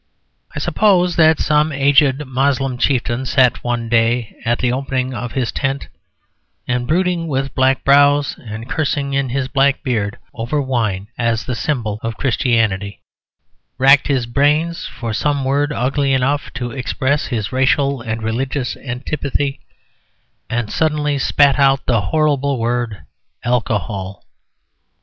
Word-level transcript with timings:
I 0.55 0.57
suppose 0.57 1.15
that 1.17 1.37
some 1.39 1.71
aged 1.71 2.25
Moslem 2.25 2.79
chieftain 2.79 3.27
sat 3.27 3.63
one 3.63 3.87
day 3.87 4.35
at 4.43 4.57
the 4.57 4.71
opening 4.73 5.13
of 5.13 5.33
his 5.33 5.51
tent 5.51 5.89
and, 6.67 6.87
brooding 6.87 7.27
with 7.27 7.53
black 7.53 7.83
brows 7.83 8.35
and 8.43 8.67
cursing 8.67 9.13
in 9.13 9.29
his 9.29 9.47
black 9.47 9.83
beard 9.83 10.17
over 10.33 10.59
wine 10.59 11.09
as 11.19 11.43
the 11.45 11.53
symbol 11.53 11.99
of 12.01 12.17
Christianity, 12.17 12.99
racked 13.77 14.07
his 14.07 14.25
brains 14.25 14.87
for 14.87 15.13
some 15.13 15.45
word 15.45 15.71
ugly 15.71 16.13
enough 16.13 16.51
to 16.55 16.71
express 16.71 17.27
his 17.27 17.51
racial 17.51 18.01
and 18.01 18.23
religious 18.23 18.75
antipathy, 18.77 19.59
and 20.49 20.71
suddenly 20.73 21.19
spat 21.19 21.59
out 21.59 21.85
the 21.85 22.01
horrible 22.01 22.57
word 22.57 23.03
"alcohol." 23.43 24.23